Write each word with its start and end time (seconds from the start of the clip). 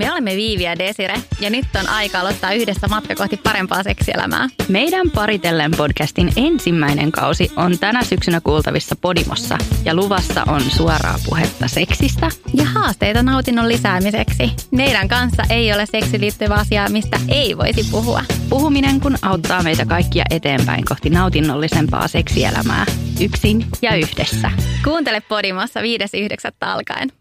Me 0.00 0.12
olemme 0.12 0.36
Viivi 0.36 0.62
ja 0.62 0.78
Desire 0.78 1.20
ja 1.40 1.50
nyt 1.50 1.64
on 1.80 1.88
aika 1.88 2.20
aloittaa 2.20 2.52
yhdessä 2.52 2.88
matka 2.88 3.14
kohti 3.14 3.36
parempaa 3.36 3.82
seksielämää. 3.82 4.48
Meidän 4.68 5.10
Paritellen 5.10 5.70
podcastin 5.76 6.32
ensimmäinen 6.36 7.12
kausi 7.12 7.52
on 7.56 7.78
tänä 7.78 8.04
syksynä 8.04 8.40
kuultavissa 8.40 8.96
Podimossa 8.96 9.58
ja 9.84 9.94
luvassa 9.94 10.44
on 10.48 10.60
suoraa 10.60 11.18
puhetta 11.28 11.68
seksistä. 11.68 12.28
Ja 12.54 12.64
haasteita 12.64 13.22
nautinnon 13.22 13.68
lisäämiseksi. 13.68 14.50
Meidän 14.70 15.08
kanssa 15.08 15.42
ei 15.50 15.72
ole 15.72 15.86
seksi 15.86 16.20
liittyvä 16.20 16.54
asia, 16.54 16.88
mistä 16.88 17.20
ei 17.28 17.58
voisi 17.58 17.84
puhua. 17.90 18.24
Puhuminen 18.48 19.00
kun 19.00 19.16
auttaa 19.22 19.62
meitä 19.62 19.86
kaikkia 19.86 20.24
eteenpäin 20.30 20.84
kohti 20.84 21.10
nautinnollisempaa 21.10 22.08
seksielämää. 22.08 22.86
Yksin 23.20 23.66
ja 23.82 23.94
yhdessä. 23.96 24.50
Kuuntele 24.84 25.20
Podimossa 25.20 25.80
5.9. 25.80 25.86
alkaen. 26.60 27.12